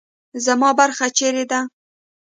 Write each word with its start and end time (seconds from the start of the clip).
زما 0.45 0.69
برخه 0.79 1.05
چیرې 1.17 1.43
ده؟ 1.51 1.59